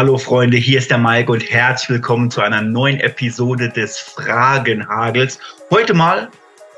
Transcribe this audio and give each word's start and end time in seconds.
Hallo 0.00 0.16
Freunde, 0.16 0.56
hier 0.56 0.78
ist 0.78 0.90
der 0.90 0.96
Mike 0.96 1.30
und 1.30 1.42
herzlich 1.50 1.90
willkommen 1.90 2.30
zu 2.30 2.40
einer 2.40 2.62
neuen 2.62 2.98
Episode 3.00 3.68
des 3.68 3.98
Fragenhagels. 3.98 5.38
Heute 5.70 5.92
mal 5.92 6.30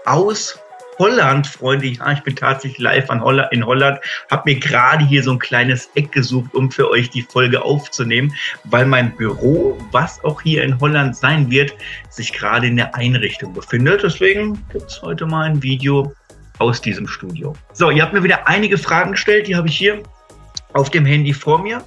aus 0.06 0.58
Holland, 0.98 1.46
Freunde. 1.46 1.86
Ja, 1.86 2.10
ich 2.10 2.20
bin 2.24 2.34
tatsächlich 2.34 2.80
live 2.80 3.08
in 3.52 3.64
Holland, 3.64 4.00
habe 4.28 4.42
mir 4.44 4.58
gerade 4.58 5.04
hier 5.06 5.22
so 5.22 5.30
ein 5.30 5.38
kleines 5.38 5.88
Eck 5.94 6.10
gesucht, 6.10 6.52
um 6.52 6.68
für 6.68 6.90
euch 6.90 7.10
die 7.10 7.22
Folge 7.22 7.62
aufzunehmen, 7.62 8.34
weil 8.64 8.86
mein 8.86 9.14
Büro, 9.14 9.79
was 9.93 10.25
auch 10.25 10.43
hier 10.43 10.64
in 10.64 10.80
Holland 10.80 11.16
sein 11.16 11.48
wird, 11.48 11.73
sich 12.11 12.32
gerade 12.32 12.66
in 12.66 12.77
der 12.77 12.93
Einrichtung 12.96 13.54
befindet. 13.54 14.02
Deswegen 14.02 14.59
gibt 14.73 14.91
es 14.91 15.00
heute 15.00 15.27
mal 15.27 15.45
ein 15.48 15.62
Video 15.62 16.12
aus 16.59 16.80
diesem 16.80 17.07
Studio. 17.07 17.54
So, 17.73 17.89
ihr 17.89 18.02
habt 18.02 18.14
mir 18.14 18.25
wieder 18.25 18.48
einige 18.48 18.79
Fragen 18.79 19.12
gestellt, 19.12 19.46
die 19.46 19.54
habe 19.54 19.68
ich 19.68 19.77
hier 19.77 20.02
auf 20.73 20.91
dem 20.91 21.07
Handy 21.07 21.32
vor 21.32 21.62
mir. 21.62 21.84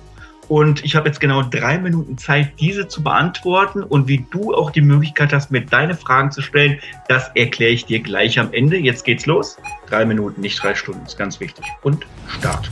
Und 0.48 0.86
ich 0.86 0.96
habe 0.96 1.08
jetzt 1.08 1.20
genau 1.20 1.42
drei 1.42 1.78
Minuten 1.78 2.18
Zeit, 2.18 2.54
diese 2.60 2.88
zu 2.88 3.04
beantworten. 3.04 3.84
Und 3.84 4.08
wie 4.08 4.26
du 4.30 4.54
auch 4.54 4.72
die 4.72 4.82
Möglichkeit 4.82 5.34
hast, 5.34 5.52
mir 5.52 5.62
deine 5.62 5.96
Fragen 5.96 6.32
zu 6.32 6.42
stellen, 6.42 6.80
das 7.08 7.32
erkläre 7.36 7.72
ich 7.72 7.86
dir 7.86 8.00
gleich 8.00 8.38
am 8.40 8.54
Ende. 8.54 8.78
Jetzt 8.78 9.06
geht's 9.06 9.26
los. 9.26 9.58
Drei 9.90 10.06
Minuten, 10.06 10.42
nicht 10.42 10.62
drei 10.62 10.76
Stunden, 10.76 11.06
ist 11.06 11.18
ganz 11.18 11.40
wichtig. 11.40 11.66
Und 11.82 12.06
Start. 12.28 12.70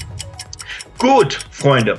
Gut, 1.00 1.40
Freunde. 1.50 1.98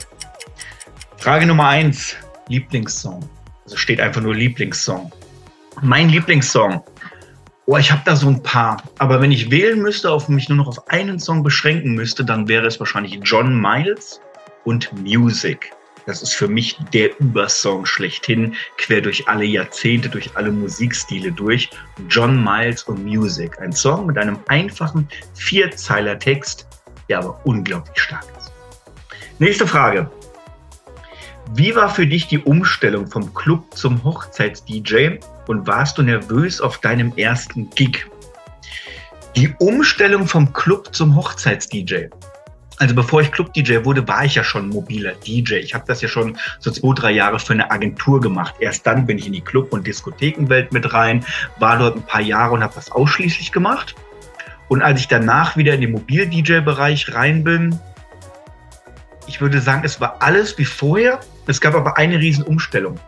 Frage 1.17 1.47
Nummer 1.47 1.69
eins: 1.69 2.17
Lieblingssong. 2.49 3.29
Also 3.65 3.77
steht 3.77 4.01
einfach 4.01 4.21
nur 4.21 4.35
Lieblingssong. 4.35 5.11
Mein 5.83 6.09
Lieblingssong. 6.09 6.83
Oh, 7.67 7.79
ich 7.79 7.91
habe 7.91 8.03
da 8.05 8.15
so 8.15 8.29
ein 8.29 8.43
paar. 8.43 8.83
Aber 8.99 9.21
wenn 9.21 9.33
ich 9.33 9.51
wählen 9.51 9.81
müsste, 9.81 10.11
auf 10.11 10.29
mich 10.29 10.49
nur 10.49 10.59
noch 10.59 10.69
auf 10.69 10.89
einen 10.89 11.19
Song 11.19 11.43
beschränken 11.43 11.95
müsste, 11.95 12.25
dann 12.25 12.47
wäre 12.47 12.67
es 12.67 12.79
wahrscheinlich 12.79 13.19
John 13.25 13.59
Miles 13.59 14.21
und 14.65 14.93
Music. 15.03 15.73
Das 16.07 16.23
ist 16.23 16.35
für 16.35 16.49
mich 16.49 16.77
der 16.93 17.19
Übersong 17.19 17.87
schlechthin, 17.87 18.55
quer 18.77 19.01
durch 19.01 19.27
alle 19.27 19.45
Jahrzehnte, 19.45 20.09
durch 20.09 20.37
alle 20.37 20.51
Musikstile 20.51 21.33
durch. 21.33 21.71
John 22.09 22.43
Miles 22.43 22.83
und 22.83 23.05
Music. 23.05 23.59
Ein 23.61 23.73
Song 23.73 24.07
mit 24.07 24.19
einem 24.19 24.39
einfachen 24.49 25.09
Vierzeiler-Text, 25.35 26.67
der 27.09 27.21
aber 27.21 27.41
unglaublich 27.45 27.99
stark 27.99 28.27
ist. 28.39 28.53
Nächste 29.39 29.67
Frage. 29.67 30.11
Wie 31.55 31.75
war 31.75 31.89
für 31.89 32.07
dich 32.07 32.27
die 32.27 32.39
Umstellung 32.39 33.07
vom 33.07 33.33
Club 33.35 33.75
zum 33.75 34.03
Hochzeits-DJ 34.03 35.19
und 35.47 35.67
warst 35.67 35.99
du 35.99 36.03
nervös 36.03 36.61
auf 36.61 36.79
deinem 36.79 37.13
ersten 37.17 37.71
Gig? 37.71 38.07
Die 39.37 39.53
Umstellung 39.59 40.27
vom 40.27 40.53
Club 40.53 40.95
zum 40.95 41.17
Hochzeits-DJ 41.17 42.09
also 42.79 42.95
bevor 42.95 43.21
ich 43.21 43.31
Club-DJ 43.31 43.85
wurde, 43.85 44.07
war 44.09 44.25
ich 44.25 44.35
ja 44.35 44.43
schon 44.43 44.69
mobiler 44.69 45.13
DJ. 45.13 45.55
Ich 45.55 45.75
habe 45.75 45.85
das 45.87 46.03
ja 46.03 46.09
schon 46.09 46.37
so 46.59 46.71
zwei, 46.71 46.95
drei 46.95 47.11
Jahre 47.13 47.39
für 47.39 47.53
eine 47.53 47.71
Agentur 47.71 48.21
gemacht. 48.21 48.57
Erst 48.59 48.87
dann 48.87 49.07
bin 49.07 49.19
ich 49.19 49.27
in 49.27 49.33
die 49.33 49.41
Club- 49.41 49.73
und 49.73 49.87
Diskothekenwelt 49.87 50.73
mit 50.73 50.93
rein, 50.93 51.25
war 51.59 51.79
dort 51.79 51.97
ein 51.97 52.03
paar 52.03 52.21
Jahre 52.21 52.55
und 52.55 52.63
habe 52.63 52.75
das 52.75 52.91
ausschließlich 52.91 53.53
gemacht. 53.53 53.95
Und 54.69 54.83
als 54.83 55.01
ich 55.01 55.09
danach 55.09 55.57
wieder 55.57 55.75
in 55.75 55.83
den 55.83 55.93
Mobil-DJ-Bereich 55.93 57.15
rein 57.15 57.45
bin, 57.45 57.79
ich 59.27 59.41
würde 59.41 59.61
sagen, 59.61 59.83
es 59.85 60.01
war 60.01 60.17
alles 60.21 60.59
wie 60.59 60.65
vorher. 60.65 61.21
Es 61.47 61.61
gab 61.61 61.75
aber 61.75 61.97
eine 61.97 62.19
riesen 62.19 62.45
Umstellung. 62.45 62.99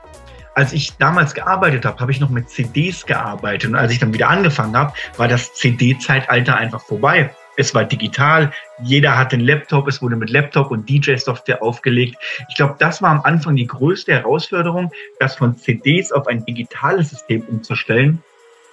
Als 0.54 0.72
ich 0.72 0.96
damals 0.96 1.34
gearbeitet 1.34 1.84
habe, 1.84 1.98
habe 1.98 2.12
ich 2.12 2.20
noch 2.20 2.30
mit 2.30 2.48
CDs 2.48 3.04
gearbeitet. 3.04 3.70
Und 3.70 3.76
als 3.76 3.92
ich 3.92 3.98
dann 3.98 4.14
wieder 4.14 4.28
angefangen 4.28 4.76
habe, 4.76 4.92
war 5.16 5.28
das 5.28 5.52
CD-Zeitalter 5.54 6.56
einfach 6.56 6.80
vorbei 6.80 7.34
es 7.56 7.74
war 7.74 7.84
digital, 7.84 8.52
jeder 8.82 9.16
hatte 9.16 9.36
einen 9.36 9.46
Laptop, 9.46 9.88
es 9.88 10.02
wurde 10.02 10.16
mit 10.16 10.30
Laptop 10.30 10.70
und 10.70 10.88
DJ-Software 10.88 11.62
aufgelegt. 11.62 12.16
Ich 12.48 12.56
glaube, 12.56 12.76
das 12.78 13.02
war 13.02 13.10
am 13.10 13.20
Anfang 13.22 13.56
die 13.56 13.66
größte 13.66 14.12
Herausforderung, 14.12 14.92
das 15.18 15.36
von 15.36 15.56
CDs 15.56 16.12
auf 16.12 16.26
ein 16.26 16.44
digitales 16.44 17.10
System 17.10 17.42
umzustellen 17.42 18.22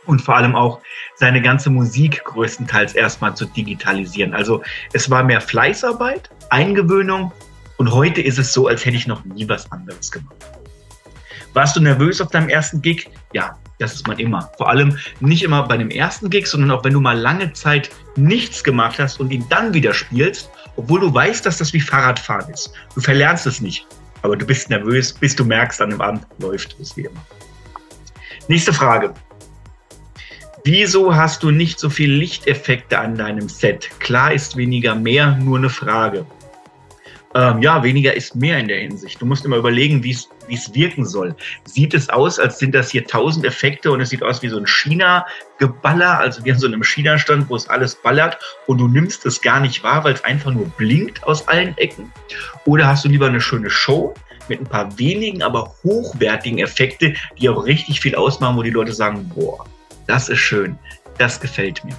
und 0.06 0.22
vor 0.22 0.36
allem 0.36 0.56
auch 0.56 0.80
seine 1.16 1.42
ganze 1.42 1.70
Musik 1.70 2.24
größtenteils 2.26 2.94
erstmal 2.94 3.36
zu 3.36 3.46
digitalisieren. 3.46 4.34
Also 4.34 4.62
es 4.92 5.10
war 5.10 5.24
mehr 5.24 5.42
Fleißarbeit, 5.42 6.30
Eingewöhnung 6.50 7.32
und 7.78 7.92
heute 7.92 8.22
ist 8.22 8.38
es 8.38 8.54
so, 8.54 8.68
als 8.68 8.86
hätte 8.86 8.98
ich 8.98 9.08
noch 9.08 9.24
nie 9.26 9.48
was 9.48 9.72
anderes 9.72 10.12
gemacht. 10.12 10.36
Warst 11.54 11.76
du 11.76 11.82
nervös 11.82 12.20
auf 12.20 12.30
deinem 12.30 12.50
ersten 12.50 12.82
Gig? 12.82 13.10
Ja, 13.34 13.58
das 13.80 13.94
ist 13.94 14.08
man 14.08 14.18
immer. 14.18 14.50
Vor 14.58 14.70
allem 14.70 14.98
nicht 15.20 15.44
immer 15.44 15.68
bei 15.68 15.78
dem 15.78 15.90
ersten 15.90 16.30
Gig, 16.30 16.48
sondern 16.48 16.72
auch 16.72 16.84
wenn 16.84 16.94
du 16.94 17.00
mal 17.00 17.18
lange 17.18 17.54
Zeit 17.54 17.92
nichts 18.16 18.64
gemacht 18.64 19.00
hast 19.00 19.20
und 19.20 19.32
ihn 19.32 19.46
dann 19.50 19.74
wieder 19.74 19.94
spielst, 19.94 20.50
obwohl 20.76 21.00
du 21.00 21.14
weißt, 21.14 21.46
dass 21.46 21.58
das 21.58 21.74
wie 21.74 21.80
Fahrradfahren 21.80 22.52
ist. 22.52 22.74
Du 22.96 23.02
verlernst 23.02 23.46
es 23.46 23.62
nicht, 23.62 23.86
aber 24.24 24.36
du 24.36 24.46
bist 24.46 24.70
nervös, 24.70 25.14
bis 25.14 25.36
du 25.36 25.46
merkst, 25.46 25.82
an 25.82 25.92
dem 25.92 26.02
Abend 26.02 26.26
läuft 26.40 26.76
es 26.80 26.98
wie 26.98 27.02
immer. 27.02 27.26
Nächste 28.48 28.74
Frage. 28.74 29.14
Wieso 30.66 31.14
hast 31.14 31.44
du 31.44 31.52
nicht 31.52 31.78
so 31.78 31.90
viel 31.90 32.12
Lichteffekte 32.12 32.98
an 32.98 33.16
deinem 33.16 33.50
Set? 33.50 33.90
Klar 34.00 34.34
ist 34.34 34.56
weniger 34.56 34.96
mehr 34.96 35.36
nur 35.36 35.58
eine 35.58 35.70
Frage. 35.70 36.26
Ähm, 37.36 37.62
ja, 37.62 37.82
weniger 37.82 38.14
ist 38.14 38.36
mehr 38.36 38.60
in 38.60 38.68
der 38.68 38.80
Hinsicht. 38.80 39.20
Du 39.20 39.26
musst 39.26 39.44
immer 39.44 39.58
überlegen, 39.58 40.04
wie 40.04 40.12
es 40.12 40.74
wirken 40.74 41.04
soll. 41.06 41.36
Sieht 41.66 41.94
es 41.94 42.10
aus, 42.10 42.38
als 42.38 42.60
sind 42.60 42.76
das 42.76 42.92
hier 42.92 43.06
tausend 43.06 43.44
Effekte 43.46 43.92
und 43.92 44.02
es 44.02 44.10
sieht 44.10 44.22
aus 44.22 44.44
wie 44.44 44.50
so 44.50 44.58
ein 44.58 44.68
China-Geballer, 44.68 46.20
also 46.20 46.46
wie 46.46 46.52
an 46.52 46.60
so 46.60 46.68
einem 46.68 46.84
China-Stand, 46.84 47.50
wo 47.50 47.56
es 47.56 47.68
alles 47.68 47.96
ballert 47.96 48.38
und 48.68 48.78
du 48.78 48.88
nimmst 48.88 49.26
es 49.26 49.42
gar 49.42 49.60
nicht 49.60 49.84
wahr, 49.84 50.04
weil 50.04 50.14
es 50.14 50.24
einfach 50.24 50.52
nur 50.52 50.68
blinkt 50.70 51.24
aus 51.24 51.48
allen 51.48 51.76
Ecken? 51.78 52.12
Oder 52.66 52.88
hast 52.88 53.04
du 53.06 53.10
lieber 53.10 53.28
eine 53.28 53.42
schöne 53.42 53.70
Show 53.70 54.14
mit 54.48 54.60
ein 54.60 54.68
paar 54.68 54.98
wenigen, 55.00 55.42
aber 55.42 55.74
hochwertigen 55.84 56.60
Effekte, 56.60 57.16
die 57.40 57.50
auch 57.50 57.66
richtig 57.66 58.00
viel 58.00 58.16
ausmachen, 58.16 58.58
wo 58.58 58.62
die 58.62 58.70
Leute 58.70 58.94
sagen, 58.94 59.32
boah, 59.34 59.66
das 60.06 60.30
ist 60.30 60.40
schön, 60.40 60.78
das 61.18 61.40
gefällt 61.40 61.84
mir. 61.84 61.96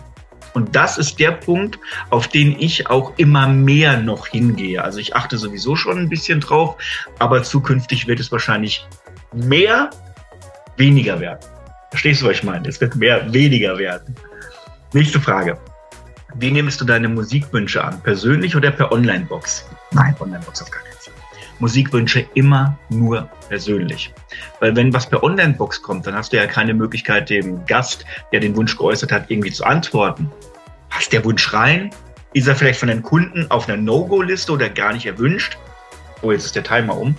Und 0.55 0.75
das 0.75 0.99
ist 0.99 1.19
der 1.19 1.33
Punkt, 1.33 1.79
auf 2.11 2.29
den 2.29 2.59
ich 2.59 2.89
auch 2.89 3.13
immer 3.19 3.49
mehr 3.49 3.99
noch 3.99 4.29
hingehe. 4.29 4.83
Also 4.83 4.99
ich 5.01 5.15
achte 5.15 5.37
sowieso 5.37 5.77
schon 5.77 5.99
ein 5.99 6.09
bisschen 6.09 6.41
drauf, 6.41 6.77
aber 7.19 7.43
zukünftig 7.43 8.07
wird 8.07 8.21
es 8.21 8.33
wahrscheinlich 8.33 8.87
mehr, 9.33 9.91
weniger 10.77 11.21
werden. 11.21 11.41
Verstehst 11.91 12.23
du, 12.23 12.27
was 12.27 12.37
ich 12.37 12.45
meine? 12.45 12.69
Es 12.69 12.81
wird 12.81 12.95
mehr, 12.97 13.33
weniger 13.33 13.77
werden. 13.79 14.15
Nächste 14.93 15.21
Frage. 15.21 15.59
Wie 16.37 16.51
nimmst 16.51 16.81
du 16.81 16.85
deine 16.85 17.09
Musikwünsche 17.09 17.83
an? 17.83 18.01
Persönlich 18.03 18.57
oder 18.57 18.71
per 18.71 18.91
Online-Box? 18.91 19.67
Nein, 19.93 20.15
Online-Box 20.19 20.63
auf 20.63 20.71
gar 20.71 20.83
keinen 20.83 20.99
Fall. 20.99 21.14
Musikwünsche 21.59 22.27
immer 22.35 22.79
nur 22.91 23.29
persönlich. 23.49 24.13
Weil 24.61 24.75
wenn 24.77 24.93
was 24.93 25.09
per 25.09 25.23
Online-Box 25.23 25.83
kommt, 25.83 26.07
dann 26.07 26.15
hast 26.15 26.33
du 26.33 26.37
ja 26.37 26.47
keine 26.47 26.75
Möglichkeit, 26.75 27.31
dem 27.31 27.65
Gast, 27.67 28.05
der 28.33 28.41
den 28.41 28.57
Wunsch 28.57 28.77
geäußert 28.77 29.13
hat, 29.13 29.31
irgendwie 29.31 29.53
zu 29.53 29.65
antworten. 29.65 30.31
Passt 30.89 31.13
der 31.13 31.25
Wunsch 31.25 31.53
rein? 31.53 31.91
Ist 32.33 32.49
er 32.49 32.57
vielleicht 32.57 32.81
von 32.81 32.89
den 32.89 33.03
Kunden 33.03 33.51
auf 33.51 33.69
einer 33.69 33.77
No-Go-Liste 33.77 34.53
oder 34.53 34.69
gar 34.69 34.93
nicht 34.93 35.07
erwünscht? 35.07 35.57
Oh, 36.23 36.33
jetzt 36.33 36.47
ist 36.47 36.57
der 36.57 36.65
Timer 36.65 36.97
um. 36.97 37.17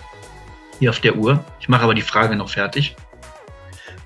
Hier 0.80 0.90
auf 0.90 1.00
der 1.00 1.16
Uhr. 1.16 1.44
Ich 1.60 1.70
mache 1.70 1.84
aber 1.84 1.94
die 1.94 2.02
Frage 2.02 2.36
noch 2.36 2.50
fertig. 2.50 2.96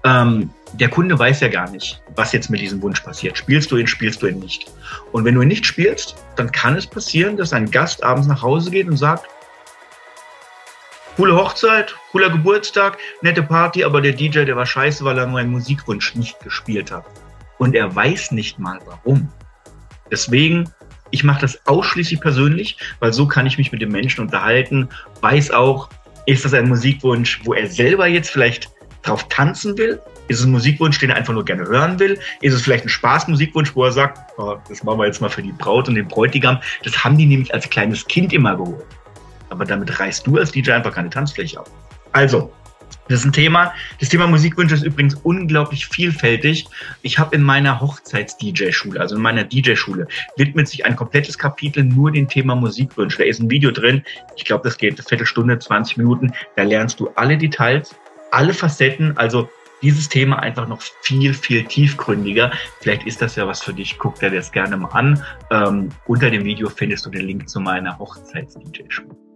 Ähm, 0.03 0.51
der 0.73 0.89
Kunde 0.89 1.17
weiß 1.17 1.39
ja 1.41 1.47
gar 1.47 1.69
nicht, 1.71 2.01
was 2.15 2.31
jetzt 2.31 2.49
mit 2.49 2.61
diesem 2.61 2.81
Wunsch 2.81 3.01
passiert. 3.01 3.37
Spielst 3.37 3.71
du 3.71 3.77
ihn, 3.77 3.87
spielst 3.87 4.21
du 4.21 4.27
ihn 4.27 4.39
nicht. 4.39 4.71
Und 5.11 5.25
wenn 5.25 5.35
du 5.35 5.41
ihn 5.41 5.47
nicht 5.47 5.65
spielst, 5.65 6.15
dann 6.35 6.51
kann 6.51 6.75
es 6.75 6.85
passieren, 6.85 7.37
dass 7.37 7.53
ein 7.53 7.71
Gast 7.71 8.03
abends 8.03 8.27
nach 8.27 8.41
Hause 8.41 8.69
geht 8.69 8.87
und 8.87 8.97
sagt, 8.97 9.25
coole 11.15 11.35
Hochzeit, 11.35 11.95
cooler 12.11 12.29
Geburtstag, 12.29 12.97
nette 13.21 13.43
Party, 13.43 13.83
aber 13.83 14.01
der 14.01 14.13
DJ, 14.13 14.45
der 14.45 14.55
war 14.55 14.65
scheiße, 14.65 15.03
weil 15.03 15.17
er 15.17 15.27
meinen 15.27 15.51
Musikwunsch 15.51 16.15
nicht 16.15 16.39
gespielt 16.41 16.91
hat. 16.91 17.05
Und 17.57 17.75
er 17.75 17.93
weiß 17.93 18.31
nicht 18.31 18.57
mal 18.59 18.79
warum. 18.85 19.29
Deswegen, 20.11 20.69
ich 21.11 21.23
mache 21.23 21.41
das 21.41 21.59
ausschließlich 21.67 22.21
persönlich, 22.21 22.77
weil 22.99 23.13
so 23.13 23.27
kann 23.27 23.45
ich 23.45 23.57
mich 23.57 23.71
mit 23.71 23.81
dem 23.81 23.91
Menschen 23.91 24.21
unterhalten, 24.21 24.89
weiß 25.21 25.51
auch, 25.51 25.89
ist 26.25 26.45
das 26.45 26.53
ein 26.53 26.69
Musikwunsch, 26.69 27.41
wo 27.43 27.53
er 27.53 27.67
selber 27.67 28.07
jetzt 28.07 28.29
vielleicht 28.29 28.69
drauf 29.01 29.27
tanzen 29.29 29.77
will? 29.77 30.01
Ist 30.27 30.39
es 30.39 30.45
ein 30.45 30.51
Musikwunsch, 30.51 30.99
den 30.99 31.09
er 31.09 31.15
einfach 31.15 31.33
nur 31.33 31.43
gerne 31.43 31.65
hören 31.65 31.99
will? 31.99 32.19
Ist 32.41 32.53
es 32.53 32.61
vielleicht 32.61 32.85
ein 32.85 32.89
Spaßmusikwunsch, 32.89 33.75
wo 33.75 33.83
er 33.85 33.91
sagt, 33.91 34.19
oh, 34.37 34.57
das 34.69 34.83
machen 34.83 34.99
wir 34.99 35.07
jetzt 35.07 35.21
mal 35.21 35.29
für 35.29 35.41
die 35.41 35.51
Braut 35.53 35.87
und 35.87 35.95
den 35.95 36.07
Bräutigam? 36.07 36.59
Das 36.83 37.03
haben 37.03 37.17
die 37.17 37.25
nämlich 37.25 37.51
als 37.53 37.67
kleines 37.69 38.05
Kind 38.05 38.31
immer 38.31 38.55
geholt. 38.55 38.85
Aber 39.49 39.65
damit 39.65 39.99
reißt 39.99 40.25
du 40.25 40.37
als 40.37 40.51
DJ 40.51 40.71
einfach 40.71 40.93
keine 40.93 41.09
Tanzfläche 41.09 41.59
ab. 41.59 41.69
Also, 42.11 42.51
das 43.07 43.21
ist 43.21 43.25
ein 43.25 43.33
Thema. 43.33 43.73
Das 43.99 44.09
Thema 44.09 44.27
Musikwünsche 44.27 44.75
ist 44.75 44.83
übrigens 44.83 45.15
unglaublich 45.15 45.87
vielfältig. 45.87 46.67
Ich 47.01 47.17
habe 47.17 47.35
in 47.35 47.41
meiner 47.41 47.81
Hochzeits-DJ-Schule, 47.81 48.99
also 48.99 49.15
in 49.15 49.21
meiner 49.21 49.43
DJ-Schule, 49.43 50.07
widmet 50.37 50.67
sich 50.67 50.85
ein 50.85 50.95
komplettes 50.95 51.37
Kapitel 51.37 51.83
nur 51.83 52.11
dem 52.11 52.27
Thema 52.27 52.55
Musikwünsche. 52.55 53.17
Da 53.17 53.23
ist 53.23 53.39
ein 53.39 53.49
Video 53.49 53.71
drin. 53.71 54.03
Ich 54.35 54.45
glaube, 54.45 54.63
das 54.63 54.77
geht 54.77 54.93
eine 54.93 55.03
Viertelstunde, 55.03 55.57
20 55.57 55.97
Minuten. 55.97 56.31
Da 56.55 56.63
lernst 56.63 56.99
du 56.99 57.09
alle 57.15 57.37
Details, 57.37 57.95
alle 58.31 58.53
Facetten. 58.53 59.17
Also 59.17 59.49
dieses 59.81 60.09
Thema 60.09 60.39
einfach 60.39 60.67
noch 60.67 60.81
viel, 61.01 61.33
viel 61.33 61.63
tiefgründiger. 61.63 62.51
Vielleicht 62.81 63.07
ist 63.07 63.21
das 63.21 63.35
ja 63.35 63.47
was 63.47 63.63
für 63.63 63.73
dich. 63.73 63.97
Guck 63.97 64.19
dir 64.19 64.29
das 64.29 64.51
gerne 64.51 64.77
mal 64.77 64.89
an. 64.89 65.23
Ähm, 65.51 65.89
unter 66.05 66.29
dem 66.29 66.43
Video 66.43 66.69
findest 66.69 67.05
du 67.05 67.09
den 67.09 67.25
Link 67.25 67.49
zu 67.49 67.59
meiner 67.59 67.97
Hochzeits-DJ-Schule. 67.97 69.28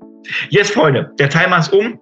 Jetzt, 0.49 0.71
Freunde, 0.73 1.11
der 1.19 1.29
Timer 1.29 1.59
ist 1.59 1.71
um. 1.73 1.99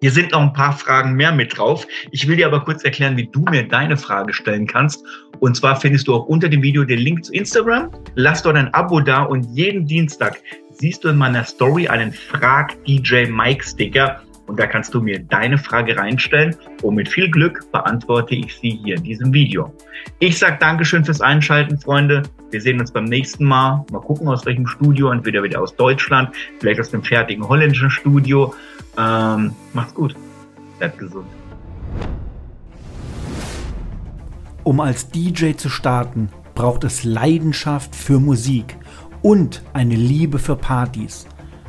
Hier 0.00 0.10
sind 0.10 0.32
noch 0.32 0.40
ein 0.42 0.52
paar 0.52 0.76
Fragen 0.76 1.14
mehr 1.14 1.32
mit 1.32 1.56
drauf. 1.56 1.86
Ich 2.10 2.28
will 2.28 2.36
dir 2.36 2.46
aber 2.46 2.60
kurz 2.62 2.84
erklären, 2.84 3.16
wie 3.16 3.26
du 3.26 3.40
mir 3.50 3.66
deine 3.66 3.96
Frage 3.96 4.34
stellen 4.34 4.66
kannst. 4.66 5.02
Und 5.40 5.56
zwar 5.56 5.80
findest 5.80 6.08
du 6.08 6.14
auch 6.14 6.26
unter 6.26 6.48
dem 6.48 6.62
Video 6.62 6.84
den 6.84 6.98
Link 6.98 7.24
zu 7.24 7.32
Instagram. 7.32 7.90
Lass 8.14 8.42
dort 8.42 8.56
ein 8.56 8.72
Abo 8.74 9.00
da 9.00 9.22
und 9.22 9.44
jeden 9.56 9.86
Dienstag 9.86 10.42
siehst 10.72 11.04
du 11.04 11.08
in 11.08 11.16
meiner 11.16 11.44
Story 11.44 11.88
einen 11.88 12.12
Frag 12.12 12.76
DJ 12.84 13.26
Mike 13.26 13.64
Sticker 13.64 14.20
und 14.46 14.58
da 14.58 14.66
kannst 14.66 14.92
du 14.94 15.00
mir 15.00 15.20
deine 15.20 15.56
Frage 15.58 15.96
reinstellen 15.96 16.54
und 16.82 16.94
mit 16.94 17.08
viel 17.08 17.30
Glück 17.30 17.70
beantworte 17.72 18.34
ich 18.34 18.54
sie 18.56 18.78
hier 18.84 18.96
in 18.96 19.02
diesem 19.02 19.32
Video. 19.32 19.72
Ich 20.18 20.38
sage 20.38 20.58
Dankeschön 20.60 21.04
fürs 21.04 21.20
Einschalten, 21.20 21.78
Freunde. 21.78 22.22
Wir 22.50 22.60
sehen 22.60 22.78
uns 22.78 22.92
beim 22.92 23.04
nächsten 23.04 23.44
Mal. 23.44 23.84
Mal 23.90 24.00
gucken, 24.00 24.28
aus 24.28 24.44
welchem 24.44 24.66
Studio. 24.66 25.10
Entweder 25.10 25.42
wieder 25.42 25.62
aus 25.62 25.74
Deutschland, 25.76 26.30
vielleicht 26.60 26.80
aus 26.80 26.90
dem 26.90 27.02
fertigen 27.02 27.48
holländischen 27.48 27.90
Studio. 27.90 28.54
Ähm, 28.98 29.52
macht's 29.72 29.94
gut. 29.94 30.14
Bleibt 30.78 30.98
gesund. 30.98 31.26
Um 34.62 34.80
als 34.80 35.10
DJ 35.10 35.52
zu 35.52 35.68
starten, 35.68 36.28
braucht 36.54 36.84
es 36.84 37.04
Leidenschaft 37.04 37.94
für 37.94 38.20
Musik 38.20 38.76
und 39.22 39.62
eine 39.72 39.94
Liebe 39.94 40.38
für 40.38 40.56
Partys. 40.56 41.26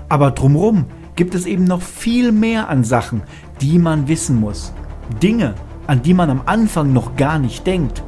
Aber 0.07 0.31
drumrum 0.31 0.85
gibt 1.15 1.35
es 1.35 1.45
eben 1.45 1.63
noch 1.63 1.81
viel 1.81 2.31
mehr 2.31 2.69
an 2.69 2.83
Sachen, 2.83 3.23
die 3.61 3.79
man 3.79 4.07
wissen 4.07 4.39
muss. 4.39 4.73
Dinge, 5.21 5.55
an 5.87 6.01
die 6.01 6.13
man 6.13 6.29
am 6.29 6.41
Anfang 6.45 6.93
noch 6.93 7.15
gar 7.15 7.39
nicht 7.39 7.65
denkt. 7.65 8.03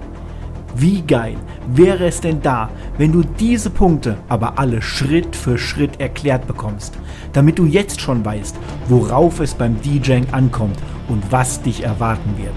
Wie 0.75 1.01
geil 1.01 1.37
wäre 1.73 2.05
es 2.05 2.21
denn 2.21 2.41
da, 2.41 2.69
wenn 2.97 3.11
du 3.11 3.23
diese 3.23 3.69
Punkte 3.69 4.17
aber 4.29 4.59
alle 4.59 4.81
Schritt 4.81 5.35
für 5.35 5.57
Schritt 5.57 5.99
erklärt 5.99 6.45
bekommst, 6.45 6.97
damit 7.33 7.57
du 7.57 7.65
jetzt 7.65 7.99
schon 7.99 8.23
weißt, 8.23 8.55
worauf 8.87 9.39
es 9.39 9.53
beim 9.53 9.81
DJing 9.81 10.27
ankommt 10.33 10.77
und 11.07 11.31
was 11.31 11.61
dich 11.61 11.83
erwarten 11.83 12.37
wird. 12.37 12.53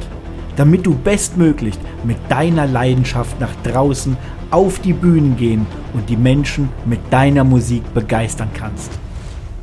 Damit 0.57 0.85
du 0.85 0.95
bestmöglich 0.95 1.79
mit 2.05 2.19
deiner 2.29 2.67
Leidenschaft 2.67 3.41
nach 3.41 3.55
draußen 3.63 4.17
auf 4.51 4.81
die 4.81 4.93
Bühnen 4.93 5.37
gehen 5.37 5.65
und 5.95 6.09
die 6.09 6.17
Menschen 6.17 6.69
mit 6.85 7.01
deiner 7.11 7.45
Musik 7.45 7.83
begeistern 7.95 8.51
kannst. 8.53 8.99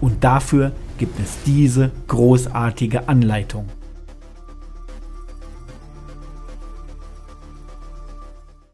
Und 0.01 0.23
dafür 0.23 0.71
gibt 0.97 1.19
es 1.19 1.38
diese 1.45 1.91
großartige 2.07 3.07
Anleitung. 3.07 3.65